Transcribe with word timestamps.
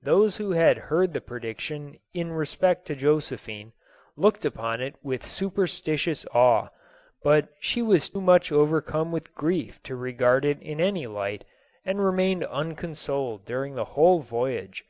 Those 0.00 0.38
who 0.38 0.52
had 0.52 0.78
heard 0.88 1.12
the 1.12 1.20
prediction 1.20 1.98
in 2.14 2.32
re 2.32 2.46
spect 2.46 2.86
to 2.86 2.96
Josephine, 2.96 3.74
looked 4.16 4.46
upon 4.46 4.80
it 4.80 4.94
with 5.02 5.26
superstitious 5.26 6.24
awe; 6.32 6.68
but 7.22 7.50
she 7.60 7.82
was 7.82 8.08
too 8.08 8.22
much 8.22 8.50
overcome 8.50 9.12
with 9.12 9.34
grief 9.34 9.82
to 9.82 9.94
regard 9.94 10.46
it 10.46 10.62
in 10.62 10.80
any 10.80 11.06
light, 11.06 11.44
and 11.84 12.02
remained 12.02 12.42
unconsoled 12.46 13.44
during 13.44 13.74
the 13.74 13.84
whole 14.00 14.20
voyage. 14.20 14.82